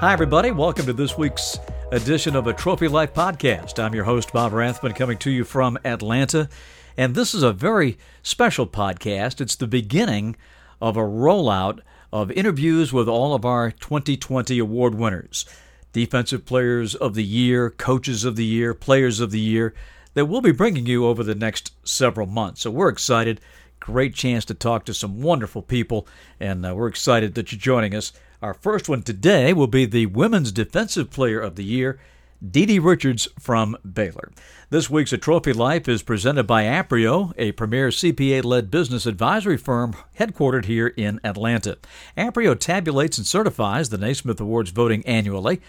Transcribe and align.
Hi, 0.00 0.12
everybody. 0.12 0.50
Welcome 0.50 0.86
to 0.86 0.92
this 0.92 1.18
week's 1.18 1.58
edition 1.92 2.34
of 2.34 2.44
the 2.44 2.52
Trophy 2.52 2.88
Life 2.88 3.12
Podcast. 3.14 3.78
I'm 3.78 3.94
your 3.94 4.04
host, 4.04 4.32
Bob 4.32 4.52
Rathbun, 4.52 4.94
coming 4.94 5.18
to 5.18 5.30
you 5.30 5.44
from 5.44 5.78
Atlanta. 5.84 6.48
And 6.96 7.14
this 7.14 7.34
is 7.34 7.42
a 7.42 7.52
very 7.52 7.98
special 8.22 8.66
podcast. 8.66 9.40
It's 9.40 9.56
the 9.56 9.66
beginning 9.66 10.36
of 10.80 10.96
a 10.96 11.00
rollout 11.00 11.80
of 12.12 12.30
interviews 12.32 12.92
with 12.92 13.08
all 13.08 13.34
of 13.34 13.44
our 13.44 13.70
2020 13.70 14.58
award 14.58 14.94
winners 14.94 15.44
Defensive 15.92 16.46
Players 16.46 16.94
of 16.94 17.14
the 17.14 17.24
Year, 17.24 17.70
Coaches 17.70 18.24
of 18.24 18.36
the 18.36 18.44
Year, 18.44 18.74
Players 18.74 19.20
of 19.20 19.30
the 19.30 19.40
Year 19.40 19.74
that 20.14 20.26
we'll 20.26 20.40
be 20.40 20.52
bringing 20.52 20.86
you 20.86 21.06
over 21.06 21.22
the 21.22 21.34
next 21.34 21.72
several 21.84 22.26
months. 22.26 22.62
So 22.62 22.70
we're 22.70 22.88
excited. 22.88 23.40
Great 23.80 24.14
chance 24.14 24.44
to 24.44 24.54
talk 24.54 24.84
to 24.84 24.94
some 24.94 25.22
wonderful 25.22 25.62
people, 25.62 26.06
and 26.38 26.64
uh, 26.66 26.74
we're 26.74 26.86
excited 26.86 27.34
that 27.34 27.50
you're 27.50 27.58
joining 27.58 27.94
us. 27.94 28.12
Our 28.42 28.52
first 28.52 28.90
one 28.90 29.02
today 29.02 29.54
will 29.54 29.66
be 29.66 29.86
the 29.86 30.06
Women's 30.06 30.52
Defensive 30.52 31.10
Player 31.10 31.40
of 31.40 31.56
the 31.56 31.64
Year, 31.64 31.98
DiDi 32.46 32.78
Richards 32.82 33.26
from 33.38 33.78
Baylor. 33.82 34.32
This 34.68 34.90
week's 34.90 35.14
A 35.14 35.18
Trophy 35.18 35.54
Life 35.54 35.88
is 35.88 36.02
presented 36.02 36.46
by 36.46 36.64
Aprio, 36.64 37.32
a 37.38 37.52
premier 37.52 37.88
CPA 37.88 38.44
led 38.44 38.70
business 38.70 39.06
advisory 39.06 39.56
firm 39.56 39.96
headquartered 40.18 40.66
here 40.66 40.88
in 40.88 41.18
Atlanta. 41.24 41.78
Aprio 42.18 42.54
tabulates 42.54 43.16
and 43.16 43.26
certifies 43.26 43.88
the 43.88 43.98
Naismith 43.98 44.40
Awards 44.40 44.70
voting 44.70 45.04
annually, 45.06 45.60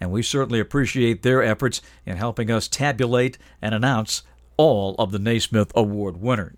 and 0.00 0.10
we 0.10 0.22
certainly 0.22 0.58
appreciate 0.58 1.22
their 1.22 1.42
efforts 1.42 1.82
in 2.06 2.16
helping 2.16 2.50
us 2.50 2.66
tabulate 2.66 3.36
and 3.60 3.74
announce 3.74 4.22
all 4.56 4.94
of 4.98 5.12
the 5.12 5.18
Naismith 5.18 5.70
Award 5.74 6.16
winners. 6.16 6.56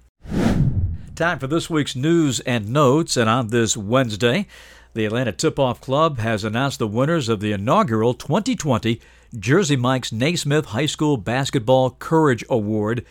Time 1.20 1.38
for 1.38 1.48
this 1.48 1.68
week's 1.68 1.94
news 1.94 2.40
and 2.40 2.70
notes, 2.70 3.14
and 3.14 3.28
on 3.28 3.48
this 3.48 3.76
Wednesday, 3.76 4.46
the 4.94 5.04
Atlanta 5.04 5.32
Tip 5.32 5.58
Off 5.58 5.78
Club 5.78 6.18
has 6.18 6.44
announced 6.44 6.78
the 6.78 6.86
winners 6.86 7.28
of 7.28 7.40
the 7.40 7.52
inaugural 7.52 8.14
2020 8.14 8.98
Jersey 9.38 9.76
Mike's 9.76 10.12
Naismith 10.12 10.64
High 10.64 10.86
School 10.86 11.18
Basketball 11.18 11.90
Courage 11.90 12.42
Award. 12.48 13.04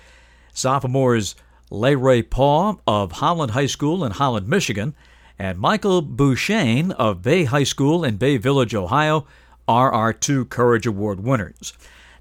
Sophomores 0.52 1.36
Ray 1.70 2.24
Paw 2.24 2.78
of 2.88 3.12
Holland 3.12 3.52
High 3.52 3.68
School 3.68 4.04
in 4.04 4.14
Holland, 4.14 4.48
Michigan, 4.48 4.96
and 5.38 5.60
Michael 5.60 6.02
Beauchesne 6.02 6.92
of 6.94 7.22
Bay 7.22 7.44
High 7.44 7.64
School 7.64 8.04
in 8.04 8.18
Bay 8.18 8.38
Village, 8.38 8.74
Ohio, 8.74 9.28
are 9.68 9.92
our 9.92 10.14
two 10.14 10.46
Courage 10.46 10.88
Award 10.88 11.20
winners. 11.20 11.74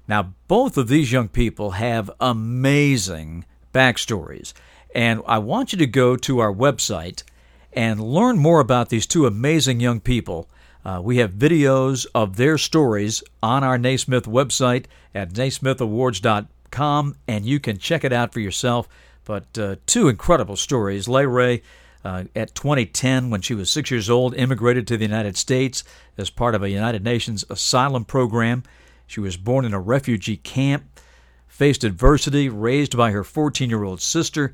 Now, 0.07 0.35
both 0.47 0.77
of 0.77 0.87
these 0.87 1.11
young 1.11 1.29
people 1.29 1.71
have 1.71 2.11
amazing 2.19 3.45
backstories, 3.73 4.53
and 4.99 5.21
I 5.25 5.37
want 5.37 5.71
you 5.71 5.79
to 5.79 5.87
go 5.87 6.17
to 6.17 6.39
our 6.39 6.53
website 6.53 7.23
and 7.71 8.01
learn 8.01 8.37
more 8.37 8.59
about 8.59 8.89
these 8.89 9.07
two 9.07 9.25
amazing 9.25 9.79
young 9.79 10.01
people. 10.01 10.49
Uh, 10.83 10.99
we 11.01 11.19
have 11.19 11.31
videos 11.31 12.05
of 12.13 12.35
their 12.35 12.57
stories 12.57 13.23
on 13.41 13.63
our 13.63 13.77
Naismith 13.77 14.25
website 14.25 14.87
at 15.15 15.31
naismithawards.com, 15.31 17.15
and 17.29 17.45
you 17.45 17.61
can 17.61 17.77
check 17.77 18.03
it 18.03 18.11
out 18.11 18.33
for 18.33 18.41
yourself. 18.41 18.89
But 19.23 19.57
uh, 19.57 19.77
two 19.85 20.09
incredible 20.09 20.57
stories. 20.57 21.07
LayRay, 21.07 21.61
uh, 22.03 22.25
at 22.35 22.53
2010, 22.53 23.29
when 23.29 23.39
she 23.39 23.53
was 23.53 23.71
six 23.71 23.89
years 23.89 24.09
old, 24.09 24.35
immigrated 24.35 24.85
to 24.87 24.97
the 24.97 25.05
United 25.05 25.37
States 25.37 25.85
as 26.17 26.29
part 26.29 26.55
of 26.55 26.61
a 26.61 26.69
United 26.69 27.05
Nations 27.05 27.45
asylum 27.49 28.03
program. 28.03 28.63
She 29.07 29.21
was 29.21 29.37
born 29.37 29.63
in 29.63 29.73
a 29.73 29.79
refugee 29.79 30.35
camp, 30.35 30.99
faced 31.47 31.85
adversity, 31.85 32.49
raised 32.49 32.97
by 32.97 33.11
her 33.11 33.23
14 33.23 33.69
year 33.69 33.85
old 33.85 34.01
sister 34.01 34.53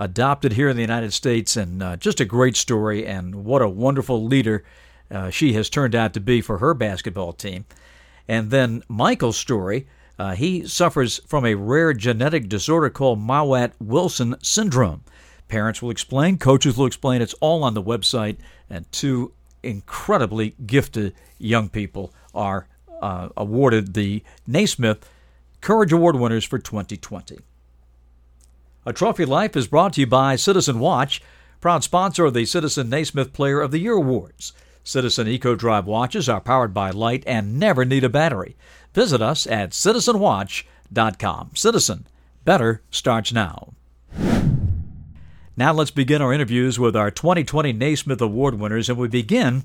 adopted 0.00 0.54
here 0.54 0.68
in 0.68 0.76
the 0.76 0.82
United 0.82 1.12
States, 1.12 1.56
and 1.56 1.82
uh, 1.82 1.96
just 1.96 2.18
a 2.20 2.24
great 2.24 2.56
story. 2.56 3.06
And 3.06 3.44
what 3.44 3.62
a 3.62 3.68
wonderful 3.68 4.24
leader 4.24 4.64
uh, 5.10 5.30
she 5.30 5.52
has 5.52 5.68
turned 5.68 5.94
out 5.94 6.14
to 6.14 6.20
be 6.20 6.40
for 6.40 6.58
her 6.58 6.74
basketball 6.74 7.34
team. 7.34 7.66
And 8.26 8.50
then 8.50 8.82
Michael's 8.88 9.36
story. 9.36 9.86
Uh, 10.18 10.34
he 10.34 10.66
suffers 10.66 11.18
from 11.26 11.46
a 11.46 11.54
rare 11.54 11.94
genetic 11.94 12.46
disorder 12.46 12.90
called 12.90 13.18
Mowat 13.18 13.72
Wilson 13.80 14.36
syndrome. 14.42 15.02
Parents 15.48 15.80
will 15.80 15.90
explain, 15.90 16.36
coaches 16.36 16.76
will 16.76 16.84
explain. 16.84 17.22
It's 17.22 17.34
all 17.40 17.64
on 17.64 17.72
the 17.72 17.82
website, 17.82 18.36
and 18.68 18.90
two 18.92 19.32
incredibly 19.62 20.54
gifted 20.66 21.14
young 21.38 21.70
people 21.70 22.12
are 22.34 22.68
uh, 23.00 23.30
awarded 23.34 23.94
the 23.94 24.22
Naismith 24.46 25.08
Courage 25.62 25.92
Award 25.92 26.16
winners 26.16 26.44
for 26.44 26.58
2020. 26.58 27.38
A 28.86 28.94
Trophy 28.94 29.26
Life 29.26 29.56
is 29.56 29.66
brought 29.66 29.92
to 29.92 30.00
you 30.00 30.06
by 30.06 30.36
Citizen 30.36 30.78
Watch, 30.78 31.20
proud 31.60 31.84
sponsor 31.84 32.24
of 32.24 32.32
the 32.32 32.46
Citizen 32.46 32.88
Naismith 32.88 33.34
Player 33.34 33.60
of 33.60 33.72
the 33.72 33.78
Year 33.78 33.92
Awards. 33.92 34.54
Citizen 34.82 35.28
Eco 35.28 35.54
Drive 35.54 35.84
watches 35.84 36.30
are 36.30 36.40
powered 36.40 36.72
by 36.72 36.88
light 36.88 37.22
and 37.26 37.58
never 37.58 37.84
need 37.84 38.04
a 38.04 38.08
battery. 38.08 38.56
Visit 38.94 39.20
us 39.20 39.46
at 39.46 39.72
citizenwatch.com. 39.72 41.50
Citizen, 41.54 42.06
better 42.46 42.80
starts 42.90 43.34
now. 43.34 43.74
Now 45.58 45.74
let's 45.74 45.90
begin 45.90 46.22
our 46.22 46.32
interviews 46.32 46.78
with 46.78 46.96
our 46.96 47.10
2020 47.10 47.74
Naismith 47.74 48.22
Award 48.22 48.54
winners, 48.54 48.88
and 48.88 48.96
we 48.96 49.08
begin 49.08 49.62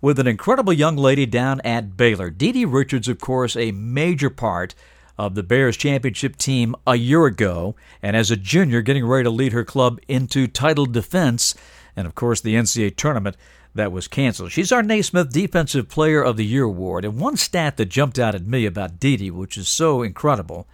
with 0.00 0.20
an 0.20 0.28
incredible 0.28 0.72
young 0.72 0.94
lady 0.94 1.26
down 1.26 1.60
at 1.62 1.96
Baylor. 1.96 2.30
DiDi 2.30 2.64
Richards, 2.72 3.08
of 3.08 3.18
course, 3.18 3.56
a 3.56 3.72
major 3.72 4.30
part 4.30 4.76
of 5.22 5.34
the 5.36 5.44
Bears 5.44 5.76
championship 5.76 6.34
team 6.36 6.74
a 6.84 6.96
year 6.96 7.26
ago, 7.26 7.76
and 8.02 8.16
as 8.16 8.32
a 8.32 8.36
junior, 8.36 8.82
getting 8.82 9.06
ready 9.06 9.22
to 9.22 9.30
lead 9.30 9.52
her 9.52 9.64
club 9.64 10.00
into 10.08 10.48
title 10.48 10.84
defense, 10.84 11.54
and 11.94 12.08
of 12.08 12.16
course, 12.16 12.40
the 12.40 12.56
NCAA 12.56 12.96
tournament 12.96 13.36
that 13.72 13.92
was 13.92 14.08
canceled. 14.08 14.50
She's 14.50 14.72
our 14.72 14.82
Naismith 14.82 15.32
Defensive 15.32 15.88
Player 15.88 16.20
of 16.20 16.36
the 16.36 16.44
Year 16.44 16.64
award. 16.64 17.04
And 17.04 17.20
one 17.20 17.36
stat 17.36 17.76
that 17.76 17.86
jumped 17.86 18.18
out 18.18 18.34
at 18.34 18.48
me 18.48 18.66
about 18.66 18.98
DiDi, 18.98 19.30
which 19.30 19.56
is 19.56 19.68
so 19.68 20.02
incredible 20.02 20.66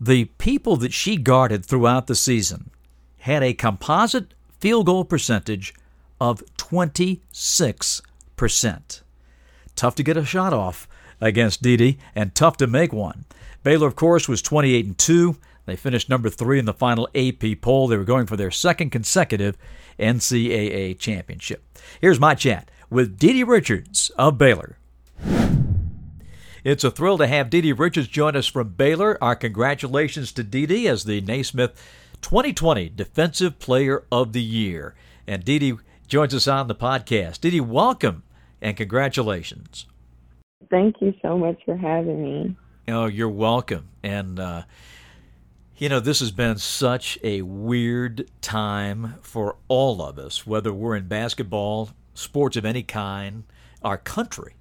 the 0.00 0.26
people 0.26 0.76
that 0.76 0.92
she 0.92 1.16
guarded 1.16 1.66
throughout 1.66 2.06
the 2.06 2.14
season 2.14 2.70
had 3.18 3.42
a 3.42 3.54
composite 3.54 4.34
field 4.60 4.86
goal 4.86 5.04
percentage 5.04 5.74
of 6.20 6.44
26%. 6.58 9.00
Tough 9.74 9.96
to 9.96 10.04
get 10.04 10.16
a 10.16 10.24
shot 10.24 10.52
off 10.52 10.86
against 11.20 11.62
DiDi 11.62 11.98
and 12.14 12.36
tough 12.36 12.56
to 12.58 12.68
make 12.68 12.92
one. 12.92 13.24
Baylor, 13.64 13.88
of 13.88 13.96
course, 13.96 14.28
was 14.28 14.42
28 14.42 14.84
and 14.84 14.98
2. 14.98 15.36
They 15.64 15.74
finished 15.74 16.10
number 16.10 16.28
three 16.28 16.58
in 16.58 16.66
the 16.66 16.74
final 16.74 17.08
AP 17.14 17.62
poll. 17.62 17.88
They 17.88 17.96
were 17.96 18.04
going 18.04 18.26
for 18.26 18.36
their 18.36 18.50
second 18.50 18.90
consecutive 18.90 19.56
NCAA 19.98 20.98
championship. 20.98 21.64
Here's 21.98 22.20
my 22.20 22.34
chat 22.34 22.70
with 22.90 23.18
DiDi 23.18 23.46
Richards 23.46 24.10
of 24.18 24.36
Baylor. 24.36 24.76
It's 26.62 26.84
a 26.84 26.90
thrill 26.90 27.16
to 27.16 27.26
have 27.26 27.48
DiDi 27.48 27.76
Richards 27.76 28.08
join 28.08 28.36
us 28.36 28.46
from 28.46 28.68
Baylor. 28.74 29.16
Our 29.22 29.34
congratulations 29.34 30.30
to 30.32 30.44
DiDi 30.44 30.84
as 30.84 31.04
the 31.04 31.22
Naismith 31.22 31.72
2020 32.20 32.90
Defensive 32.90 33.58
Player 33.58 34.04
of 34.12 34.34
the 34.34 34.42
Year. 34.42 34.94
And 35.26 35.42
DiDi 35.42 35.78
joins 36.06 36.34
us 36.34 36.46
on 36.46 36.68
the 36.68 36.74
podcast. 36.74 37.40
DiDi, 37.40 37.62
welcome 37.62 38.24
and 38.60 38.76
congratulations. 38.76 39.86
Thank 40.70 40.96
you 41.00 41.14
so 41.22 41.38
much 41.38 41.58
for 41.64 41.76
having 41.76 42.22
me. 42.22 42.56
Oh, 42.86 43.06
you're 43.06 43.30
welcome. 43.30 43.88
And, 44.02 44.38
uh, 44.38 44.64
you 45.78 45.88
know, 45.88 46.00
this 46.00 46.20
has 46.20 46.30
been 46.30 46.58
such 46.58 47.18
a 47.22 47.40
weird 47.40 48.30
time 48.42 49.14
for 49.22 49.56
all 49.68 50.02
of 50.02 50.18
us, 50.18 50.46
whether 50.46 50.72
we're 50.72 50.96
in 50.96 51.08
basketball, 51.08 51.90
sports 52.12 52.56
of 52.56 52.66
any 52.66 52.82
kind, 52.82 53.44
our 53.82 53.96
country, 53.96 54.56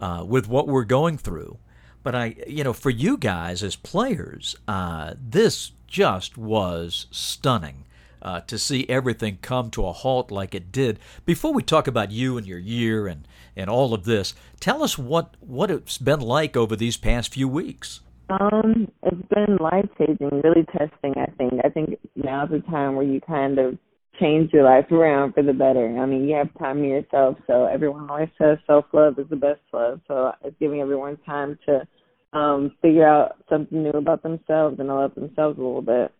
uh, 0.00 0.24
with 0.26 0.48
what 0.48 0.66
we're 0.66 0.84
going 0.84 1.18
through. 1.18 1.58
But 2.02 2.14
I, 2.14 2.36
you 2.46 2.64
know, 2.64 2.72
for 2.72 2.88
you 2.88 3.18
guys 3.18 3.62
as 3.62 3.76
players, 3.76 4.56
uh, 4.66 5.14
this 5.20 5.72
just 5.86 6.38
was 6.38 7.06
stunning 7.10 7.84
uh, 8.22 8.40
to 8.42 8.58
see 8.58 8.86
everything 8.88 9.38
come 9.42 9.70
to 9.70 9.86
a 9.86 9.92
halt 9.92 10.30
like 10.30 10.54
it 10.54 10.72
did. 10.72 10.98
Before 11.24 11.52
we 11.52 11.62
talk 11.62 11.86
about 11.86 12.10
you 12.10 12.36
and 12.36 12.46
your 12.46 12.58
year 12.58 13.06
and, 13.06 13.26
and 13.54 13.70
all 13.70 13.94
of 13.94 14.04
this, 14.04 14.34
tell 14.60 14.82
us 14.82 14.98
what, 14.98 15.34
what 15.40 15.70
it's 15.70 15.98
been 15.98 16.20
like 16.20 16.56
over 16.56 16.76
these 16.76 16.96
past 16.96 17.32
few 17.34 17.48
weeks. 17.48 18.00
Um, 18.28 18.90
it's 19.04 19.28
been 19.28 19.56
life 19.60 19.88
changing, 19.98 20.42
really 20.42 20.66
testing. 20.76 21.14
I 21.16 21.30
think. 21.38 21.60
I 21.64 21.68
think 21.68 21.98
now's 22.16 22.50
the 22.50 22.60
time 22.70 22.96
where 22.96 23.06
you 23.06 23.20
kind 23.20 23.58
of 23.58 23.78
change 24.20 24.52
your 24.52 24.64
life 24.64 24.90
around 24.90 25.34
for 25.34 25.42
the 25.42 25.52
better. 25.52 25.96
I 25.98 26.06
mean, 26.06 26.28
you 26.28 26.34
have 26.36 26.48
time 26.58 26.82
to 26.82 26.88
yourself. 26.88 27.36
So 27.46 27.66
everyone 27.66 28.10
always 28.10 28.28
says 28.38 28.58
self 28.66 28.86
love 28.92 29.18
is 29.18 29.28
the 29.30 29.36
best 29.36 29.60
love. 29.72 30.00
So 30.08 30.32
it's 30.44 30.56
giving 30.58 30.80
everyone 30.80 31.18
time 31.24 31.58
to 31.66 31.86
um 32.32 32.72
figure 32.82 33.06
out 33.06 33.36
something 33.48 33.82
new 33.82 33.90
about 33.90 34.22
themselves 34.22 34.80
and 34.80 34.88
love 34.88 35.14
themselves 35.14 35.58
a 35.58 35.62
little 35.62 35.82
bit. 35.82 36.12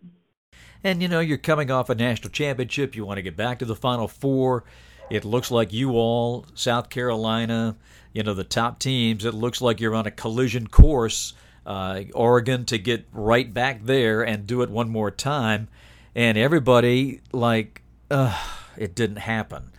And 0.85 1.03
you 1.03 1.09
know, 1.09 1.21
you're 1.21 1.39
coming 1.39 1.71
off 1.71 1.91
a 1.91 1.95
national 1.95 2.31
championship. 2.31 2.95
You 2.95 3.05
want 3.05 3.19
to 3.19 3.23
get 3.23 3.37
back 3.37 3.59
to 3.61 3.65
the 3.65 3.77
Final 3.77 4.09
Four. 4.09 4.65
It 5.11 5.25
looks 5.25 5.51
like 5.51 5.73
you 5.73 5.93
all, 5.93 6.47
South 6.55 6.91
Carolina, 6.91 7.77
you 8.13 8.23
know, 8.23 8.35
the 8.35 8.45
top 8.45 8.79
teams. 8.79 9.25
It 9.25 9.35
looks 9.35 9.61
like 9.61 9.81
you're 9.81 9.95
on 9.95 10.07
a 10.07 10.11
collision 10.11 10.67
course. 10.67 11.35
Uh, 11.65 12.05
Oregon 12.15 12.65
to 12.67 12.79
get 12.79 13.07
right 13.13 13.53
back 13.53 13.85
there 13.85 14.23
and 14.23 14.47
do 14.47 14.63
it 14.63 14.71
one 14.71 14.89
more 14.89 15.11
time. 15.11 15.69
And 16.15 16.39
everybody, 16.39 17.21
like, 17.33 17.83
it 18.11 18.95
didn't 18.95 19.19
happen. 19.19 19.73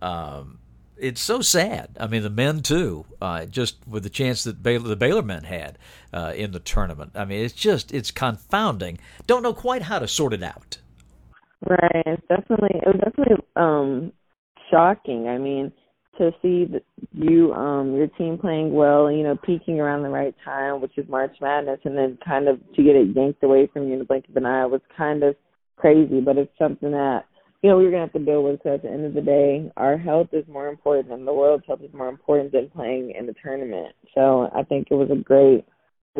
Um, 0.00 0.58
it's 1.02 1.20
so 1.20 1.40
sad. 1.40 1.96
I 1.98 2.06
mean, 2.06 2.22
the 2.22 2.30
men 2.30 2.60
too, 2.60 3.04
uh, 3.20 3.44
just 3.46 3.76
with 3.88 4.04
the 4.04 4.10
chance 4.10 4.44
that 4.44 4.62
Baylor, 4.62 4.88
the 4.88 4.96
Baylor 4.96 5.22
men 5.22 5.42
had 5.42 5.76
uh, 6.12 6.32
in 6.36 6.52
the 6.52 6.60
tournament. 6.60 7.10
I 7.16 7.24
mean, 7.24 7.44
it's 7.44 7.52
just 7.52 7.92
it's 7.92 8.12
confounding. 8.12 8.98
Don't 9.26 9.42
know 9.42 9.52
quite 9.52 9.82
how 9.82 9.98
to 9.98 10.06
sort 10.06 10.32
it 10.32 10.44
out. 10.44 10.78
Right. 11.68 12.02
It's 12.06 12.22
definitely 12.28 12.70
it 12.74 12.86
was 12.86 13.00
definitely 13.04 13.44
um 13.56 14.12
shocking. 14.70 15.26
I 15.26 15.38
mean, 15.38 15.72
to 16.18 16.30
see 16.40 16.66
the, 16.66 16.80
you 17.12 17.52
um 17.52 17.96
your 17.96 18.06
team 18.06 18.38
playing 18.38 18.72
well 18.72 19.10
you 19.10 19.24
know 19.24 19.36
peaking 19.36 19.80
around 19.80 20.04
the 20.04 20.08
right 20.08 20.34
time, 20.44 20.80
which 20.80 20.96
is 20.96 21.08
March 21.08 21.36
Madness, 21.40 21.80
and 21.84 21.98
then 21.98 22.16
kind 22.24 22.46
of 22.46 22.60
to 22.74 22.82
get 22.82 22.94
it 22.94 23.16
yanked 23.16 23.42
away 23.42 23.68
from 23.72 23.88
you 23.88 23.94
in 23.94 23.98
the 23.98 24.04
blink 24.04 24.28
of 24.28 24.36
an 24.36 24.46
eye 24.46 24.66
was 24.66 24.80
kind 24.96 25.24
of 25.24 25.34
crazy. 25.76 26.20
But 26.20 26.38
it's 26.38 26.56
something 26.58 26.92
that 26.92 27.24
you 27.62 27.70
know 27.70 27.76
we're 27.76 27.90
gonna 27.90 28.02
have 28.02 28.12
to 28.12 28.18
deal 28.18 28.42
with. 28.42 28.60
So 28.62 28.74
at 28.74 28.82
the 28.82 28.90
end 28.90 29.06
of 29.06 29.14
the 29.14 29.20
day, 29.20 29.70
our 29.76 29.96
health 29.96 30.28
is 30.32 30.46
more 30.48 30.68
important, 30.68 31.12
and 31.14 31.26
the 31.26 31.32
world's 31.32 31.64
health 31.66 31.80
is 31.82 31.94
more 31.94 32.08
important 32.08 32.52
than 32.52 32.68
playing 32.70 33.12
in 33.12 33.26
the 33.26 33.34
tournament. 33.42 33.94
So 34.14 34.50
I 34.54 34.64
think 34.64 34.88
it 34.90 34.94
was 34.94 35.10
a 35.10 35.16
great. 35.16 35.64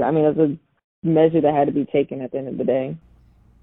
I 0.03 0.11
mean, 0.11 0.25
it 0.25 0.37
was 0.37 0.51
a 0.51 1.07
measure 1.07 1.41
that 1.41 1.55
had 1.55 1.67
to 1.67 1.73
be 1.73 1.85
taken 1.85 2.23
at 2.23 2.31
the 2.31 2.39
end 2.39 2.49
of 2.49 2.59
the 2.59 2.65
day. 2.65 2.97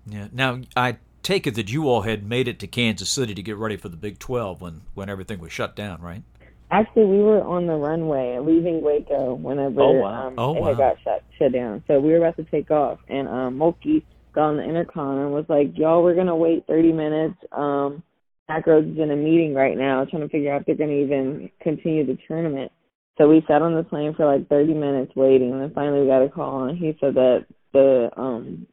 Yeah. 0.05 0.27
Now 0.33 0.59
I 0.75 0.97
take 1.23 1.47
it 1.47 1.55
that 1.55 1.71
you 1.71 1.87
all 1.87 2.01
had 2.01 2.27
made 2.27 2.47
it 2.47 2.59
to 2.59 2.67
Kansas 2.67 3.09
City 3.09 3.33
to 3.33 3.41
get 3.41 3.55
ready 3.55 3.77
for 3.77 3.89
the 3.89 3.97
Big 3.97 4.19
12 4.19 4.61
when 4.61 4.81
when 4.93 5.09
everything 5.09 5.39
was 5.39 5.51
shut 5.51 5.75
down, 5.75 6.01
right? 6.01 6.23
Actually, 6.71 7.05
we 7.05 7.17
were 7.17 7.41
on 7.41 7.65
the 7.65 7.73
runway 7.73 8.37
leaving 8.39 8.81
Waco 8.81 9.33
whenever 9.33 9.81
oh, 9.81 9.91
wow. 9.91 10.27
um, 10.27 10.35
oh, 10.37 10.55
it 10.55 10.61
wow. 10.61 10.73
got 10.73 10.97
shut 11.01 11.23
shut 11.37 11.53
down. 11.53 11.83
So 11.87 11.99
we 11.99 12.11
were 12.11 12.17
about 12.17 12.35
to 12.35 12.43
take 12.43 12.69
off, 12.71 12.99
and 13.07 13.27
um, 13.27 13.57
Mulkey 13.57 14.03
got 14.33 14.49
on 14.49 14.57
the 14.57 14.63
intercom 14.63 15.19
and 15.19 15.33
was 15.33 15.45
like, 15.49 15.77
"Y'all, 15.77 16.03
we're 16.03 16.15
gonna 16.15 16.35
wait 16.35 16.65
30 16.67 16.91
minutes. 16.91 17.35
Um, 17.51 18.03
Backroads 18.49 18.91
is 18.91 18.99
in 18.99 19.11
a 19.11 19.15
meeting 19.15 19.53
right 19.53 19.77
now, 19.77 20.05
trying 20.05 20.23
to 20.23 20.29
figure 20.29 20.53
out 20.53 20.61
if 20.61 20.67
they're 20.67 20.75
gonna 20.75 20.91
even 20.91 21.49
continue 21.61 22.05
the 22.05 22.17
tournament." 22.27 22.71
So 23.17 23.27
we 23.27 23.43
sat 23.47 23.61
on 23.61 23.75
the 23.75 23.83
plane 23.83 24.13
for 24.15 24.25
like 24.25 24.47
30 24.47 24.73
minutes 24.73 25.15
waiting, 25.15 25.51
and 25.51 25.61
then 25.61 25.71
finally 25.73 26.01
we 26.01 26.07
got 26.07 26.23
a 26.23 26.29
call, 26.29 26.63
and 26.63 26.77
he 26.77 26.97
said 26.99 27.15
that 27.15 27.45
the 27.73 28.09
um 28.17 28.65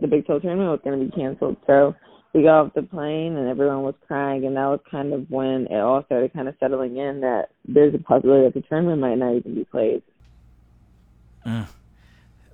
the 0.00 0.08
Big 0.08 0.26
12 0.26 0.42
tournament 0.42 0.70
was 0.70 0.80
to 0.84 1.04
be 1.04 1.10
canceled. 1.16 1.56
So 1.66 1.94
we 2.34 2.42
got 2.42 2.66
off 2.66 2.74
the 2.74 2.82
plane 2.82 3.36
and 3.36 3.48
everyone 3.48 3.82
was 3.82 3.94
crying, 4.06 4.44
and 4.44 4.56
that 4.56 4.66
was 4.66 4.80
kind 4.90 5.12
of 5.12 5.30
when 5.30 5.66
it 5.70 5.78
all 5.78 6.02
started 6.04 6.32
kind 6.32 6.48
of 6.48 6.54
settling 6.58 6.96
in 6.96 7.20
that 7.20 7.50
there's 7.66 7.94
a 7.94 7.98
possibility 7.98 8.44
that 8.44 8.54
the 8.54 8.66
tournament 8.68 9.00
might 9.00 9.14
not 9.14 9.36
even 9.36 9.54
be 9.54 9.64
played. 9.64 10.02
Uh, 11.46 11.64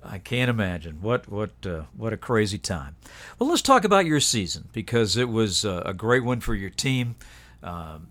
I 0.03 0.17
can't 0.17 0.49
imagine 0.49 1.01
what 1.01 1.29
what 1.29 1.51
uh, 1.65 1.83
what 1.95 2.13
a 2.13 2.17
crazy 2.17 2.57
time. 2.57 2.95
Well, 3.37 3.49
let's 3.49 3.61
talk 3.61 3.83
about 3.83 4.05
your 4.05 4.19
season 4.19 4.69
because 4.73 5.17
it 5.17 5.29
was 5.29 5.63
uh, 5.63 5.83
a 5.85 5.93
great 5.93 6.23
one 6.23 6.39
for 6.39 6.55
your 6.55 6.69
team. 6.69 7.15
Um, 7.61 8.07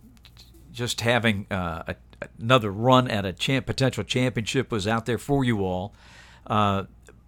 just 0.73 1.01
having 1.01 1.47
uh, 1.51 1.83
a, 1.89 1.97
another 2.39 2.71
run 2.71 3.09
at 3.09 3.25
a 3.25 3.33
champ, 3.33 3.67
potential 3.67 4.05
championship 4.05 4.71
was 4.71 4.87
out 4.87 5.07
there 5.07 5.19
for 5.19 5.45
you 5.45 5.65
all. 5.65 5.93
Uh, 6.47 6.85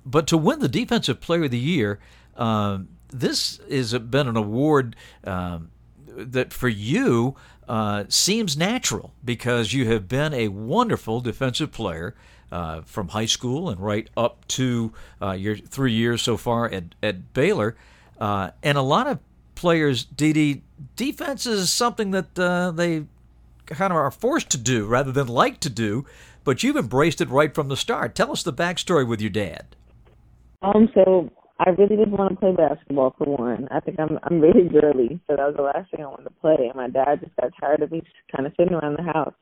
but 0.07 0.27
to 0.29 0.39
win 0.39 0.61
the 0.61 0.69
Defensive 0.69 1.21
Player 1.21 1.45
of 1.45 1.51
the 1.51 1.59
Year, 1.59 1.99
um, 2.37 2.89
this 3.09 3.61
has 3.71 3.93
been 3.99 4.29
an 4.29 4.37
award 4.37 4.97
um, 5.25 5.71
that 6.07 6.53
for 6.53 6.69
you 6.69 7.37
uh, 7.69 8.05
seems 8.09 8.57
natural 8.57 9.13
because 9.25 9.73
you 9.73 9.87
have 9.89 10.09
been 10.09 10.33
a 10.35 10.49
wonderful 10.49 11.21
defensive 11.21 11.73
player 11.73 12.15
uh, 12.53 12.83
from 12.83 13.09
high 13.09 13.27
school 13.27 13.71
and 13.71 13.81
right 13.81 14.09
up 14.17 14.47
to 14.47 14.93
uh, 15.21 15.33
your 15.33 15.57
three 15.57 15.93
years 15.93 16.23
so 16.23 16.37
far 16.37 16.69
at, 16.71 16.85
at 17.03 17.33
Baylor. 17.33 17.75
Uh, 18.21 18.51
and 18.63 18.79
a 18.79 18.83
lot 18.83 19.07
of 19.07 19.19
players, 19.55 20.05
DiDi, 20.05 20.61
defense 20.95 21.47
is 21.47 21.71
something 21.71 22.11
that 22.13 22.39
uh, 22.39 22.71
they 22.71 23.07
kind 23.67 23.93
of 23.93 23.97
are 23.97 24.11
forced 24.11 24.51
to 24.51 24.59
do 24.59 24.87
rather 24.87 25.11
than 25.13 25.27
like 25.27 25.61
to 25.61 25.71
do, 25.71 26.05
but 26.45 26.63
you've 26.63 26.77
embraced 26.77 27.21
it 27.21 27.31
right 27.31 27.55
from 27.55 27.69
the 27.69 27.77
start. 27.77 28.15
Tell 28.15 28.31
us 28.31 28.43
the 28.43 28.53
backstory 28.53 29.07
with 29.07 29.21
your 29.21 29.31
dad. 29.31 29.75
Um, 30.63 30.89
so 30.95 31.31
I 31.59 31.71
really 31.71 31.97
didn't 31.97 32.13
want 32.13 32.31
to 32.31 32.37
play 32.37 32.53
basketball 32.53 33.15
for 33.17 33.25
one. 33.37 33.69
I 33.71 33.81
think 33.81 33.99
I'm 33.99 34.19
I'm 34.25 34.41
very 34.41 34.69
girly, 34.81 35.21
so 35.27 35.37
that 35.37 35.47
was 35.47 35.57
the 35.57 35.63
last 35.63 35.91
thing 35.91 36.05
I 36.05 36.09
wanted 36.09 36.25
to 36.25 36.31
play. 36.41 36.57
And 36.69 36.75
my 36.75 36.89
dad 36.89 37.21
just 37.21 37.35
got 37.37 37.51
tired 37.61 37.83
of 37.83 37.91
me 37.91 38.03
kind 38.35 38.47
of 38.47 38.53
sitting 38.59 38.75
around 38.75 38.97
the 38.99 39.05
house. 39.05 39.35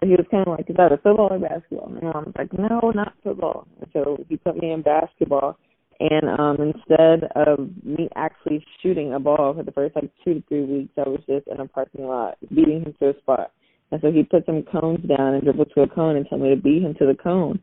So 0.00 0.06
he 0.06 0.14
was 0.14 0.26
kind 0.30 0.46
of 0.46 0.56
like, 0.56 0.70
"Is 0.70 0.76
that 0.76 0.92
a 0.92 0.96
football 0.96 1.32
or 1.32 1.38
basketball?" 1.38 1.88
And 1.88 2.02
mom 2.02 2.24
was 2.26 2.34
like, 2.38 2.52
"No, 2.52 2.92
not 2.94 3.14
football." 3.22 3.66
And 3.80 3.90
so 3.92 4.24
he 4.28 4.36
put 4.36 4.56
me 4.56 4.72
in 4.72 4.82
basketball. 4.82 5.58
And 6.00 6.28
um 6.38 6.56
instead 6.60 7.24
of 7.34 7.70
me 7.84 8.08
actually 8.14 8.64
shooting 8.80 9.14
a 9.14 9.18
ball 9.18 9.54
for 9.54 9.64
the 9.64 9.72
first 9.72 9.96
like 9.96 10.10
two 10.24 10.34
to 10.34 10.42
three 10.48 10.64
weeks, 10.64 10.92
I 10.96 11.08
was 11.08 11.20
just 11.26 11.48
in 11.48 11.60
a 11.60 11.66
parking 11.66 12.06
lot 12.06 12.38
beating 12.54 12.82
him 12.82 12.94
to 13.00 13.10
a 13.10 13.18
spot. 13.18 13.50
And 13.90 14.00
so 14.00 14.12
he'd 14.12 14.30
put 14.30 14.46
some 14.46 14.62
cones 14.62 15.04
down 15.08 15.34
and 15.34 15.42
dribble 15.42 15.64
to 15.64 15.82
a 15.82 15.88
cone 15.88 16.16
and 16.16 16.26
tell 16.28 16.38
me 16.38 16.50
to 16.50 16.56
beat 16.56 16.82
him 16.82 16.94
to 16.94 17.06
the 17.06 17.16
cone. 17.16 17.60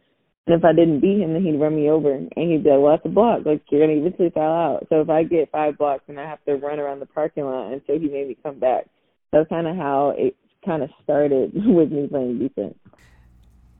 And 0.47 0.55
if 0.55 0.65
I 0.65 0.73
didn't 0.73 0.99
beat 0.99 1.21
him, 1.21 1.33
then 1.33 1.43
he'd 1.43 1.59
run 1.59 1.75
me 1.75 1.89
over, 1.89 2.13
and 2.13 2.29
he'd 2.35 2.63
be 2.63 2.69
like, 2.69 2.79
"Well, 2.79 2.91
that's 2.91 3.05
a 3.05 3.09
block. 3.09 3.45
Like 3.45 3.61
you're 3.71 3.81
gonna 3.81 3.97
eventually 3.97 4.29
foul 4.29 4.53
out." 4.53 4.88
So 4.89 5.01
if 5.01 5.09
I 5.09 5.23
get 5.23 5.49
five 5.51 5.77
blocks, 5.77 6.03
then 6.07 6.19
I 6.19 6.27
have 6.27 6.43
to 6.45 6.55
run 6.55 6.79
around 6.79 6.99
the 6.99 7.07
parking 7.07 7.45
lot 7.45 7.71
until 7.71 7.97
he 7.97 8.09
made 8.09 8.27
me 8.27 8.38
come 8.43 8.59
back. 8.59 8.85
That's 9.31 9.49
kind 9.49 9.67
of 9.67 9.75
how 9.75 10.13
it 10.17 10.35
kind 10.65 10.83
of 10.83 10.89
started 11.03 11.51
with 11.65 11.91
me 11.91 12.07
playing 12.07 12.39
defense. 12.39 12.75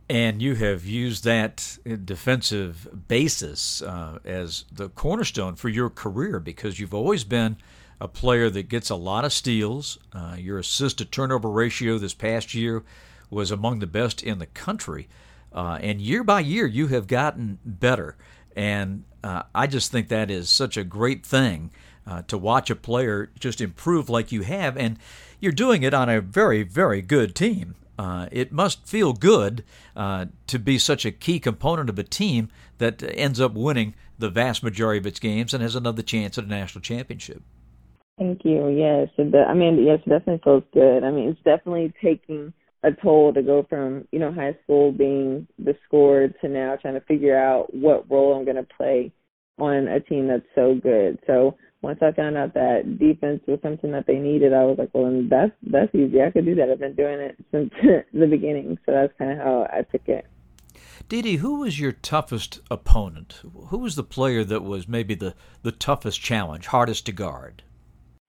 And 0.08 0.40
you 0.40 0.54
have 0.56 0.86
used 0.86 1.24
that 1.24 1.80
defensive 2.06 3.08
basis 3.08 3.82
uh, 3.82 4.20
as 4.24 4.66
the 4.72 4.90
cornerstone 4.90 5.56
for 5.56 5.68
your 5.68 5.90
career 5.90 6.40
because 6.40 6.80
you've 6.80 6.94
always 6.94 7.24
been 7.24 7.58
a 8.00 8.08
player 8.08 8.50
that 8.52 8.70
gets 8.70 8.92
a 8.92 8.96
lot 8.96 9.26
of 9.26 9.34
steals. 9.34 9.98
Uh, 10.14 10.36
your 10.38 10.60
assist 10.60 11.00
to 11.00 11.06
turnover 11.06 11.50
ratio 11.50 11.98
this 11.98 12.14
past 12.14 12.54
year 12.54 12.84
was 13.32 13.50
among 13.50 13.80
the 13.80 13.88
best 13.88 14.22
in 14.22 14.38
the 14.38 14.46
country. 14.46 15.08
Uh, 15.52 15.80
and 15.82 16.02
year 16.02 16.24
by 16.24 16.42
year, 16.42 16.68
you 16.68 16.88
have 16.88 17.08
gotten 17.08 17.58
better. 17.66 18.16
And 18.56 19.06
uh, 19.24 19.44
I 19.56 19.66
just 19.66 19.92
think 19.92 20.10
that 20.10 20.30
is 20.30 20.50
such 20.50 20.78
a 20.78 20.84
great 20.84 21.26
thing 21.26 21.72
uh, 22.06 22.22
to 22.24 22.38
watch 22.38 22.70
a 22.70 22.76
player 22.76 23.32
just 23.40 23.60
improve 23.60 24.10
like 24.10 24.32
you 24.32 24.42
have. 24.42 24.78
And 24.78 25.00
you're 25.46 25.54
doing 25.54 25.84
it 25.84 25.94
on 25.94 26.10
a 26.10 26.20
very, 26.20 26.64
very 26.64 27.04
good 27.04 27.36
team. 27.36 27.76
Uh, 27.98 28.28
it 28.32 28.52
must 28.52 28.86
feel 28.86 29.14
good 29.14 29.64
uh, 29.96 30.26
to 30.48 30.60
be 30.60 30.78
such 30.78 31.06
a 31.06 31.12
key 31.12 31.40
component 31.40 31.88
of 31.88 31.98
a 31.98 32.04
team 32.04 32.50
that 32.80 33.02
ends 33.16 33.40
up 33.40 33.54
winning 33.54 33.94
the 34.18 34.30
vast 34.30 34.64
majority 34.64 34.98
of 34.98 35.06
its 35.06 35.20
games 35.20 35.54
and 35.54 35.62
has 35.62 35.76
another 35.76 36.02
chance 36.02 36.38
at 36.38 36.46
a 36.46 36.48
national 36.48 36.82
championship. 36.82 37.42
Thank 38.18 38.44
you. 38.44 38.70
Yes, 38.70 39.10
I 39.20 39.54
mean, 39.54 39.86
yes, 39.86 40.00
it 40.06 40.10
definitely 40.10 40.42
feels 40.44 40.64
good. 40.74 41.04
I 41.04 41.12
mean, 41.12 41.30
it's 41.30 41.44
definitely 41.44 41.94
taking 42.02 42.54
a 42.84 42.92
toll 42.92 43.34
to 43.34 43.42
go 43.42 43.66
from 43.70 44.08
you 44.12 44.20
know 44.20 44.32
high 44.32 44.56
school 44.64 44.92
being 44.92 45.48
the 45.58 45.75
scorer 45.86 46.30
to 46.30 46.48
now 46.48 46.75
trying 46.75 46.94
to 46.94 47.02
figure 47.02 47.38
out 47.38 47.74
what 47.74 48.10
role 48.10 48.36
I'm 48.36 48.46
going 48.46 48.58
to 48.58 48.64
play 48.78 49.12
on 49.58 49.88
a 49.88 50.00
team 50.00 50.28
that's 50.28 50.46
so 50.54 50.75
good. 50.75 51.20
So 51.28 51.58
once 51.86 52.00
I 52.01 52.12
found 52.13 52.36
out 52.36 52.56
that 52.56 52.98
defense 52.98 53.42
was 53.48 53.60
something 53.62 53.92
that 53.92 54.08
they 54.08 54.15
needed, 54.15 54.54
I 54.54 54.63
was 54.63 54.80
like, 54.80 54.89
well, 54.94 55.24
that's 55.30 55.51
that's 55.62 55.94
easy. 55.94 56.20
I 56.20 56.32
could 56.32 56.44
do 56.44 56.56
that. 56.56 56.68
I've 56.68 56.80
been 56.80 56.96
doing 56.96 57.20
it 57.20 57.38
since 57.51 57.72
the 58.12 58.25
beginning. 58.25 58.80
So 58.88 58.92
that's 58.92 59.13
kind 59.20 59.32
of 59.32 59.38
how 59.38 59.68
I 59.72 59.84
took 59.84 60.01
it. 60.08 60.25
Didi, 61.08 61.36
who 61.36 61.60
was 61.60 61.80
your 61.80 61.92
toughest 61.92 62.60
opponent? 62.72 63.44
Who 63.68 63.77
was 63.77 63.96
the 63.96 64.04
player 64.04 64.44
that 64.44 64.63
was 64.63 64.88
maybe 64.88 65.13
the 65.13 65.36
the 65.62 65.72
toughest 65.72 66.20
challenge, 66.22 66.65
hardest 66.65 67.06
to 67.06 67.12
guard? 67.12 67.62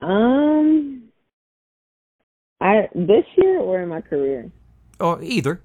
Um, 0.02 1.04
I 2.60 2.90
this 2.94 3.24
year 3.36 3.58
or 3.58 3.80
in 3.80 3.88
my 3.88 4.02
career? 4.02 4.50
Or 5.00 5.22
either. 5.22 5.62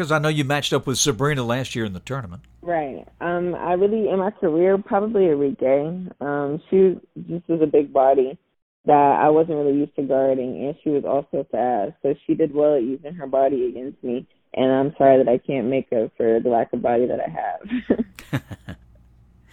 Because 0.00 0.12
I 0.12 0.18
know 0.18 0.30
you 0.30 0.44
matched 0.44 0.72
up 0.72 0.86
with 0.86 0.96
Sabrina 0.96 1.44
last 1.44 1.74
year 1.74 1.84
in 1.84 1.92
the 1.92 2.00
tournament. 2.00 2.44
Right. 2.62 3.06
Um, 3.20 3.54
I 3.54 3.74
really 3.74 4.08
in 4.08 4.18
my 4.18 4.30
career 4.30 4.78
probably 4.78 5.26
Enrique. 5.26 6.06
Um, 6.22 6.62
she 6.70 6.98
just 7.28 7.46
was 7.50 7.60
a 7.60 7.66
big 7.66 7.92
body 7.92 8.38
that 8.86 8.94
I 8.94 9.28
wasn't 9.28 9.58
really 9.58 9.76
used 9.76 9.94
to 9.96 10.02
guarding, 10.02 10.64
and 10.64 10.74
she 10.82 10.88
was 10.88 11.04
also 11.04 11.46
fast. 11.52 11.92
So 12.00 12.14
she 12.26 12.32
did 12.32 12.54
well 12.54 12.76
at 12.76 12.82
using 12.82 13.12
her 13.12 13.26
body 13.26 13.66
against 13.66 14.02
me. 14.02 14.26
And 14.54 14.72
I'm 14.72 14.94
sorry 14.96 15.22
that 15.22 15.30
I 15.30 15.36
can't 15.36 15.66
make 15.66 15.92
up 15.92 16.12
for 16.16 16.40
the 16.40 16.48
lack 16.48 16.72
of 16.72 16.80
body 16.80 17.04
that 17.06 17.20
I 17.20 17.28
have. 17.28 18.46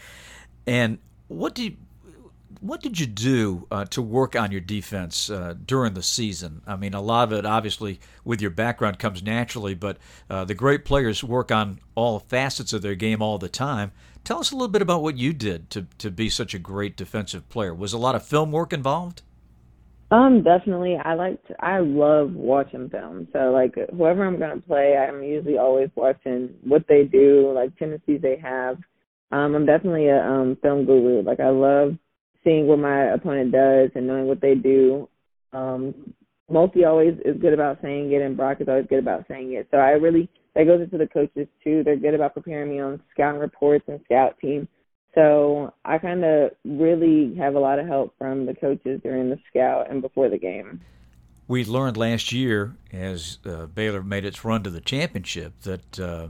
and 0.65 0.99
what 1.27 1.55
do 1.55 1.65
you, 1.65 1.75
what 2.59 2.81
did 2.81 2.99
you 2.99 3.05
do 3.05 3.67
uh, 3.71 3.85
to 3.85 4.01
work 4.01 4.35
on 4.35 4.51
your 4.51 4.61
defense 4.61 5.29
uh, 5.29 5.55
during 5.65 5.93
the 5.93 6.03
season? 6.03 6.61
I 6.65 6.75
mean, 6.75 6.93
a 6.93 7.01
lot 7.01 7.31
of 7.31 7.39
it, 7.39 7.45
obviously, 7.45 7.99
with 8.23 8.41
your 8.41 8.51
background 8.51 8.99
comes 8.99 9.21
naturally, 9.21 9.75
but 9.75 9.97
uh, 10.29 10.45
the 10.45 10.53
great 10.53 10.85
players 10.85 11.23
work 11.23 11.51
on 11.51 11.79
all 11.95 12.19
facets 12.19 12.73
of 12.73 12.81
their 12.81 12.95
game 12.95 13.21
all 13.21 13.37
the 13.37 13.49
time. 13.49 13.91
Tell 14.23 14.39
us 14.39 14.51
a 14.51 14.55
little 14.55 14.67
bit 14.67 14.81
about 14.81 15.03
what 15.03 15.17
you 15.17 15.31
did 15.31 15.69
to 15.69 15.87
to 15.99 16.11
be 16.11 16.29
such 16.29 16.53
a 16.53 16.59
great 16.59 16.97
defensive 16.97 17.47
player. 17.47 17.73
Was 17.73 17.93
a 17.93 17.97
lot 17.97 18.15
of 18.15 18.25
film 18.25 18.51
work 18.51 18.73
involved? 18.73 19.21
Um, 20.11 20.43
definitely. 20.43 20.97
I 20.97 21.13
like 21.13 21.45
to, 21.47 21.55
I 21.63 21.79
love 21.79 22.33
watching 22.33 22.89
film. 22.89 23.27
So 23.31 23.51
like 23.51 23.75
whoever 23.95 24.25
I'm 24.25 24.37
gonna 24.37 24.61
play, 24.61 24.97
I'm 24.97 25.23
usually 25.23 25.57
always 25.57 25.89
watching 25.95 26.53
what 26.63 26.85
they 26.87 27.03
do, 27.03 27.51
like 27.53 27.77
tendencies 27.77 28.21
they 28.21 28.37
have. 28.37 28.77
Um, 29.31 29.55
I'm 29.55 29.65
definitely 29.65 30.07
a 30.07 30.21
um 30.21 30.57
film 30.61 30.85
guru. 30.85 31.21
Like 31.21 31.39
I 31.39 31.49
love 31.49 31.97
seeing 32.47 32.67
what 32.67 32.79
my 32.79 33.11
opponent 33.11 33.51
does 33.51 33.89
and 33.95 34.07
knowing 34.07 34.27
what 34.27 34.39
they 34.41 34.55
do 34.55 35.09
Um, 35.51 36.13
Mulkey 36.49 36.87
always 36.87 37.15
is 37.25 37.41
good 37.41 37.53
about 37.53 37.79
saying 37.81 38.11
it, 38.13 38.21
and 38.21 38.37
Brock 38.37 38.61
is 38.61 38.69
always 38.69 38.85
good 38.89 38.99
about 38.99 39.25
saying 39.27 39.53
it. 39.53 39.67
So 39.69 39.77
I 39.77 39.91
really 39.91 40.29
that 40.55 40.65
goes 40.65 40.81
into 40.81 40.97
the 40.97 41.07
coaches 41.07 41.47
too. 41.63 41.83
They're 41.83 41.97
good 41.97 42.13
about 42.13 42.33
preparing 42.33 42.69
me 42.69 42.79
on 42.79 43.01
scouting 43.11 43.41
reports 43.41 43.85
and 43.87 43.99
scout 44.05 44.37
team. 44.39 44.67
So 45.13 45.73
I 45.83 45.97
kind 45.97 46.23
of 46.23 46.51
really 46.63 47.35
have 47.35 47.55
a 47.55 47.59
lot 47.59 47.79
of 47.79 47.87
help 47.87 48.13
from 48.17 48.45
the 48.45 48.53
coaches 48.53 49.01
during 49.03 49.29
the 49.29 49.39
scout 49.49 49.89
and 49.89 50.01
before 50.01 50.29
the 50.29 50.37
game. 50.37 50.81
We 51.47 51.65
learned 51.65 51.97
last 51.97 52.31
year, 52.31 52.75
as 52.91 53.39
uh, 53.45 53.67
Baylor 53.67 54.03
made 54.03 54.25
its 54.25 54.43
run 54.43 54.63
to 54.63 54.69
the 54.69 54.81
championship, 54.81 55.53
that 55.61 55.99
uh, 55.99 56.27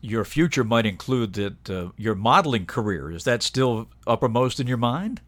your 0.00 0.24
future 0.24 0.64
might 0.64 0.86
include 0.86 1.34
that 1.34 1.70
uh, 1.70 1.90
your 1.96 2.14
modeling 2.14 2.66
career. 2.66 3.10
Is 3.10 3.24
that 3.24 3.42
still 3.42 3.88
uppermost 4.06 4.60
in 4.60 4.66
your 4.66 4.76
mind? 4.76 5.20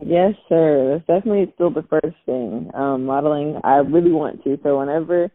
Yes, 0.00 0.34
sir. 0.48 1.02
That's 1.06 1.06
definitely 1.06 1.52
still 1.54 1.70
the 1.70 1.82
first 1.82 2.16
thing. 2.24 2.70
Um, 2.74 3.04
modeling, 3.04 3.60
I 3.64 3.76
really 3.76 4.12
want 4.12 4.44
to. 4.44 4.58
So 4.62 4.78
whenever 4.78 5.30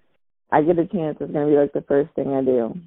I 0.52 0.62
get 0.62 0.80
a 0.80 0.86
chance, 0.86 1.18
it's 1.20 1.32
going 1.32 1.48
to 1.48 1.52
be 1.52 1.58
like 1.58 1.74
the 1.74 1.82
first 1.82 2.14
thing 2.16 2.34
I 2.34 2.44
do. 2.44 2.80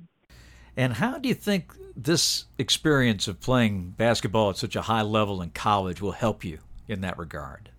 And 0.77 0.95
how 0.95 1.19
do 1.19 1.29
you 1.29 1.35
think 1.35 1.73
this 1.97 2.45
experience 2.59 3.29
of 3.29 3.41
playing 3.41 3.95
basketball 3.97 4.51
at 4.51 4.57
such 4.57 4.77
a 4.77 4.83
high 4.83 5.03
level 5.03 5.43
in 5.43 5.51
college 5.51 6.01
will 6.01 6.13
help 6.13 6.45
you 6.45 6.59
in 6.89 7.01
that 7.03 7.19
regard? 7.19 7.71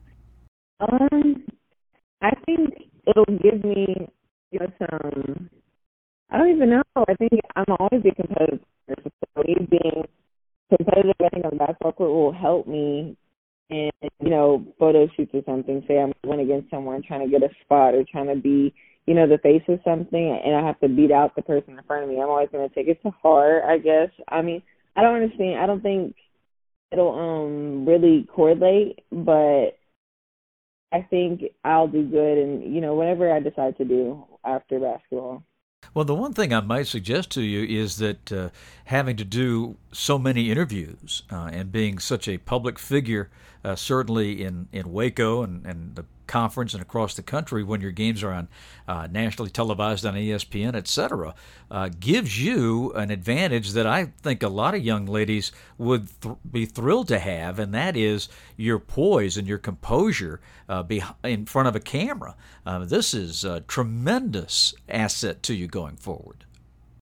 Um, 0.80 1.44
I 2.22 2.32
think 2.46 2.90
it'll 3.08 3.26
give 3.26 3.64
me 3.64 4.08
you 4.52 4.60
know 4.60 4.68
some. 4.80 5.50
I 6.30 6.38
don't 6.38 6.56
even 6.56 6.70
know. 6.70 6.84
I 6.96 7.14
think 7.16 7.32
I'm 7.56 7.66
always 7.80 8.04
a 8.06 8.16
competitive. 8.16 8.60
So 8.88 9.44
me 9.44 9.56
being 9.70 10.04
competitive, 10.70 11.16
I 11.24 11.30
think 11.30 11.46
on 11.46 11.52
the 11.52 11.58
basketball 11.58 11.94
court 11.94 12.12
will 12.12 12.34
help 12.34 12.68
me 12.68 13.16
in 13.70 13.90
you 14.02 14.30
know 14.30 14.66
photo 14.80 15.08
shoots 15.16 15.32
or 15.34 15.44
something. 15.46 15.84
Say 15.88 16.00
I'm 16.00 16.14
going 16.24 16.40
against 16.40 16.70
someone 16.70 17.02
trying 17.04 17.26
to 17.26 17.32
get 17.32 17.50
a 17.50 17.54
spot 17.64 17.96
or 17.96 18.04
trying 18.12 18.28
to 18.28 18.36
be 18.36 18.74
you 19.08 19.14
know, 19.14 19.26
the 19.26 19.38
face 19.38 19.64
of 19.70 19.80
something 19.86 20.42
and 20.46 20.54
I 20.54 20.68
have 20.68 20.80
to 20.82 20.90
beat 20.90 21.12
out 21.12 21.36
the 21.36 21.42
person 21.42 21.78
in 21.78 21.84
front 21.86 22.04
of 22.04 22.10
me, 22.10 22.22
I'm 22.22 22.30
always 22.30 22.50
gonna 22.52 22.70
take 22.70 22.90
it 22.90 23.02
to 23.04 23.12
heart, 23.24 23.64
I 23.66 23.78
guess. 23.78 24.10
I 24.28 24.42
mean, 24.42 24.62
I 24.96 25.02
don't 25.02 25.16
understand 25.16 25.60
I 25.60 25.66
don't 25.66 25.82
think 25.82 26.16
it'll 26.92 27.18
um 27.18 27.86
really 27.86 28.28
correlate, 28.36 29.00
but 29.12 29.78
I 30.92 31.02
think 31.10 31.44
I'll 31.64 31.88
do 31.88 32.04
good 32.04 32.38
and 32.38 32.76
you 32.76 32.82
know, 32.82 32.96
whatever 32.96 33.32
I 33.32 33.40
decide 33.40 33.78
to 33.78 33.86
do 33.86 34.26
after 34.44 34.78
basketball. 34.80 35.44
Well, 35.94 36.06
the 36.06 36.16
one 36.16 36.34
thing 36.34 36.54
I 36.54 36.60
might 36.60 36.88
suggest 36.88 37.32
to 37.32 37.42
you 37.42 37.64
is 37.64 37.98
that 37.98 38.32
uh, 38.32 38.50
having 38.86 39.16
to 39.18 39.24
do 39.24 39.78
so 39.92 40.20
many 40.20 40.52
interviews 40.52 41.24
uh, 41.32 41.50
and 41.54 41.72
being 41.72 41.98
such 41.98 42.28
a 42.28 42.40
public 42.40 42.78
figure, 42.78 43.30
uh, 43.68 43.76
certainly 43.76 44.42
in, 44.42 44.70
in 44.72 44.92
Waco 44.94 45.44
and, 45.44 45.66
and 45.66 45.96
the 45.96 46.06
conference 46.26 46.74
and 46.74 46.82
across 46.82 47.16
the 47.16 47.22
country 47.22 47.64
when 47.64 47.82
your 47.82 47.92
games 47.92 48.24
are 48.24 48.32
on 48.32 48.48
uh, 48.88 49.08
nationally 49.12 49.50
televised 49.50 50.06
on 50.06 50.14
ESPN, 50.14 50.74
etc., 50.74 51.34
uh, 51.70 51.90
gives 52.00 52.42
you 52.42 52.94
an 52.94 53.12
advantage 53.12 53.72
that 53.72 53.86
I 53.86 54.06
think 54.22 54.42
a 54.44 54.48
lot 54.48 54.74
of 54.74 54.84
young 54.84 55.06
ladies 55.06 55.52
would 55.78 56.10
th- 56.22 56.36
be 56.50 56.66
thrilled 56.66 57.10
to 57.10 57.20
have, 57.20 57.60
and 57.60 57.74
that 57.74 57.98
is 57.98 58.30
your 58.56 58.80
poise 58.80 59.36
and 59.38 59.48
your 59.48 59.58
composure 59.58 60.40
uh, 60.70 60.84
be- 60.84 61.04
in 61.24 61.46
front 61.46 61.68
of 61.68 61.76
a 61.76 61.82
camera. 61.82 62.36
Uh, 62.66 62.86
this 62.86 63.14
is 63.14 63.44
a 63.44 63.62
tremendous 63.62 64.74
asset 64.88 65.44
to 65.44 65.54
you 65.54 65.68
going 65.68 65.98
forward. 65.98 66.46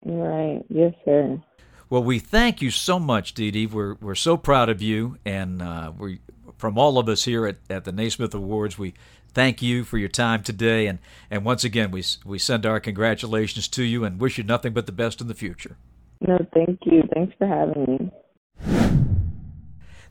Right. 0.04 0.64
Yes, 0.70 0.94
sir. 1.06 1.42
Well, 1.90 2.04
we 2.04 2.20
thank 2.20 2.62
you 2.62 2.72
so 2.72 3.00
much, 3.00 3.34
DiDi. 3.34 3.70
We're, 3.70 3.96
we're 3.96 4.16
so 4.16 4.38
proud 4.38 4.70
of 4.70 4.82
you, 4.82 5.18
and 5.26 5.62
uh, 5.62 5.92
we 5.98 6.20
from 6.62 6.78
all 6.78 6.98
of 7.00 7.10
us 7.10 7.26
here 7.26 7.48
at, 7.48 7.58
at 7.70 7.84
the 7.84 7.92
Naismith 7.92 8.34
Awards, 8.34 8.78
we 8.78 8.94
thank 9.34 9.62
you 9.62 9.84
for 9.84 9.98
your 9.98 10.08
time 10.08 10.44
today. 10.44 10.86
And, 10.86 11.00
and 11.30 11.44
once 11.44 11.64
again, 11.64 11.92
we, 11.92 12.04
we 12.24 12.38
send 12.38 12.66
our 12.66 12.80
congratulations 12.80 13.68
to 13.70 13.84
you 13.84 14.06
and 14.06 14.22
wish 14.22 14.38
you 14.38 14.44
nothing 14.44 14.72
but 14.72 14.86
the 14.86 14.92
best 14.92 15.20
in 15.20 15.28
the 15.28 15.34
future. 15.34 15.76
No, 16.22 16.38
thank 16.54 16.80
you. 16.86 17.04
Thanks 17.14 17.34
for 17.38 17.48
having 17.48 17.86
me. 17.86 18.12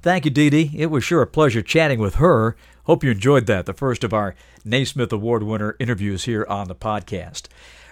Thank 0.02 0.24
you, 0.24 0.30
DiDi. 0.30 0.74
It 0.74 0.86
was 0.86 1.04
sure 1.04 1.22
a 1.22 1.26
pleasure 1.26 1.62
chatting 1.62 2.00
with 2.00 2.16
her. 2.16 2.56
Hope 2.84 3.04
you 3.04 3.10
enjoyed 3.10 3.46
that, 3.46 3.66
the 3.66 3.74
first 3.74 4.02
of 4.02 4.12
our 4.12 4.34
Naismith 4.64 5.12
Award 5.12 5.44
winner 5.44 5.76
interviews 5.78 6.24
here 6.24 6.44
on 6.48 6.68
the 6.68 6.74
podcast. 6.74 7.46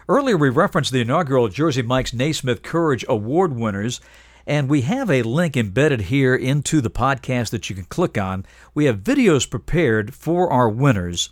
Earlier, 0.08 0.36
we 0.36 0.48
referenced 0.48 0.90
the 0.90 1.02
inaugural 1.02 1.48
Jersey 1.48 1.82
Mike's 1.82 2.14
Naismith 2.14 2.62
Courage 2.62 3.04
Award 3.08 3.54
winners. 3.54 4.00
And 4.48 4.70
we 4.70 4.80
have 4.80 5.10
a 5.10 5.20
link 5.20 5.58
embedded 5.58 6.00
here 6.00 6.34
into 6.34 6.80
the 6.80 6.88
podcast 6.88 7.50
that 7.50 7.68
you 7.68 7.76
can 7.76 7.84
click 7.84 8.16
on. 8.16 8.46
We 8.72 8.86
have 8.86 9.00
videos 9.00 9.48
prepared 9.48 10.14
for 10.14 10.50
our 10.50 10.70
winners. 10.70 11.28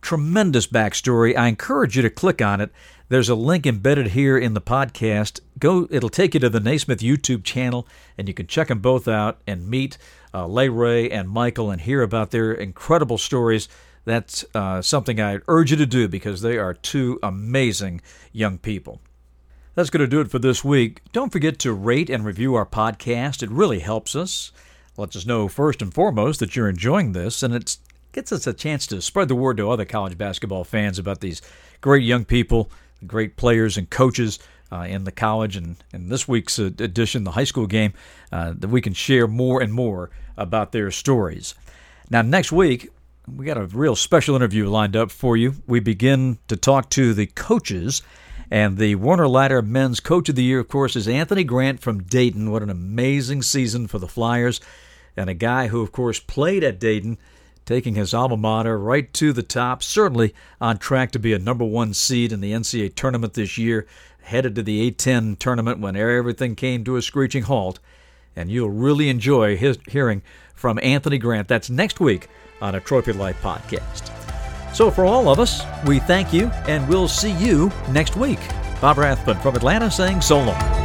Tremendous 0.00 0.68
backstory. 0.68 1.36
I 1.36 1.48
encourage 1.48 1.96
you 1.96 2.02
to 2.02 2.08
click 2.08 2.40
on 2.40 2.60
it. 2.60 2.70
There's 3.08 3.28
a 3.28 3.34
link 3.34 3.66
embedded 3.66 4.08
here 4.08 4.38
in 4.38 4.54
the 4.54 4.60
podcast. 4.60 5.40
Go, 5.58 5.88
it'll 5.90 6.08
take 6.08 6.34
you 6.34 6.40
to 6.40 6.48
the 6.48 6.60
Naismith 6.60 7.00
YouTube 7.00 7.42
channel, 7.42 7.88
and 8.16 8.28
you 8.28 8.34
can 8.34 8.46
check 8.46 8.68
them 8.68 8.78
both 8.78 9.08
out 9.08 9.40
and 9.48 9.68
meet 9.68 9.98
uh, 10.32 10.46
Ray 10.46 11.10
and 11.10 11.28
Michael 11.28 11.72
and 11.72 11.80
hear 11.80 12.00
about 12.00 12.30
their 12.30 12.52
incredible 12.52 13.18
stories. 13.18 13.68
That's 14.04 14.44
uh, 14.54 14.82
something 14.82 15.20
I 15.20 15.40
urge 15.48 15.72
you 15.72 15.78
to 15.78 15.86
do 15.86 16.06
because 16.06 16.42
they 16.42 16.58
are 16.58 16.74
two 16.74 17.18
amazing 17.24 18.02
young 18.30 18.58
people. 18.58 19.00
That's 19.76 19.90
going 19.90 20.00
to 20.00 20.06
do 20.06 20.22
it 20.22 20.30
for 20.30 20.38
this 20.38 20.64
week. 20.64 21.02
Don't 21.12 21.30
forget 21.30 21.58
to 21.58 21.72
rate 21.74 22.08
and 22.08 22.24
review 22.24 22.54
our 22.54 22.64
podcast. 22.64 23.42
It 23.42 23.50
really 23.50 23.80
helps 23.80 24.16
us. 24.16 24.50
Lets 24.96 25.16
us 25.16 25.26
know 25.26 25.48
first 25.48 25.82
and 25.82 25.92
foremost 25.92 26.40
that 26.40 26.56
you're 26.56 26.70
enjoying 26.70 27.12
this, 27.12 27.42
and 27.42 27.54
it 27.54 27.76
gets 28.10 28.32
us 28.32 28.46
a 28.46 28.54
chance 28.54 28.86
to 28.86 29.02
spread 29.02 29.28
the 29.28 29.34
word 29.34 29.58
to 29.58 29.70
other 29.70 29.84
college 29.84 30.16
basketball 30.16 30.64
fans 30.64 30.98
about 30.98 31.20
these 31.20 31.42
great 31.82 32.04
young 32.04 32.24
people, 32.24 32.70
great 33.06 33.36
players 33.36 33.76
and 33.76 33.90
coaches 33.90 34.38
uh, 34.72 34.86
in 34.88 35.04
the 35.04 35.12
college 35.12 35.56
and 35.56 35.76
in 35.92 36.08
this 36.08 36.26
week's 36.26 36.58
edition, 36.58 37.24
the 37.24 37.32
high 37.32 37.44
school 37.44 37.66
game, 37.66 37.92
uh, 38.32 38.54
that 38.56 38.68
we 38.68 38.80
can 38.80 38.94
share 38.94 39.26
more 39.26 39.60
and 39.60 39.74
more 39.74 40.08
about 40.38 40.72
their 40.72 40.90
stories. 40.90 41.54
Now, 42.08 42.22
next 42.22 42.50
week, 42.50 42.88
we 43.30 43.44
got 43.44 43.58
a 43.58 43.66
real 43.66 43.94
special 43.94 44.36
interview 44.36 44.70
lined 44.70 44.96
up 44.96 45.10
for 45.10 45.36
you. 45.36 45.56
We 45.66 45.80
begin 45.80 46.38
to 46.48 46.56
talk 46.56 46.88
to 46.90 47.12
the 47.12 47.26
coaches 47.26 48.00
and 48.50 48.78
the 48.78 48.94
Werner 48.94 49.28
Ladder 49.28 49.62
Men's 49.62 50.00
Coach 50.00 50.28
of 50.28 50.36
the 50.36 50.44
Year, 50.44 50.60
of 50.60 50.68
course, 50.68 50.94
is 50.94 51.08
Anthony 51.08 51.44
Grant 51.44 51.80
from 51.80 52.02
Dayton. 52.02 52.50
What 52.50 52.62
an 52.62 52.70
amazing 52.70 53.42
season 53.42 53.88
for 53.88 53.98
the 53.98 54.08
Flyers. 54.08 54.60
And 55.16 55.28
a 55.28 55.34
guy 55.34 55.68
who, 55.68 55.82
of 55.82 55.92
course, 55.92 56.20
played 56.20 56.62
at 56.62 56.78
Dayton, 56.78 57.18
taking 57.64 57.94
his 57.94 58.14
alma 58.14 58.36
mater 58.36 58.78
right 58.78 59.12
to 59.14 59.32
the 59.32 59.42
top, 59.42 59.82
certainly 59.82 60.34
on 60.60 60.78
track 60.78 61.10
to 61.12 61.18
be 61.18 61.32
a 61.32 61.38
number 61.38 61.64
one 61.64 61.94
seed 61.94 62.32
in 62.32 62.40
the 62.40 62.52
NCAA 62.52 62.94
tournament 62.94 63.34
this 63.34 63.58
year, 63.58 63.86
headed 64.22 64.54
to 64.54 64.62
the 64.62 64.90
A10 64.90 65.38
tournament 65.38 65.80
when 65.80 65.96
everything 65.96 66.54
came 66.54 66.84
to 66.84 66.96
a 66.96 67.02
screeching 67.02 67.44
halt. 67.44 67.80
And 68.36 68.50
you'll 68.50 68.70
really 68.70 69.08
enjoy 69.08 69.56
his, 69.56 69.78
hearing 69.88 70.22
from 70.54 70.78
Anthony 70.82 71.18
Grant. 71.18 71.48
That's 71.48 71.70
next 71.70 71.98
week 71.98 72.28
on 72.60 72.74
a 72.74 72.80
Trophy 72.80 73.12
Life 73.12 73.40
podcast. 73.42 74.25
So, 74.76 74.90
for 74.90 75.06
all 75.06 75.30
of 75.30 75.40
us, 75.40 75.62
we 75.86 76.00
thank 76.00 76.34
you 76.34 76.48
and 76.68 76.86
we'll 76.86 77.08
see 77.08 77.32
you 77.32 77.72
next 77.88 78.14
week. 78.14 78.38
Bob 78.78 78.98
Rathbun 78.98 79.40
from 79.40 79.56
Atlanta 79.56 79.90
saying 79.90 80.20
so 80.20 80.36
long. 80.36 80.75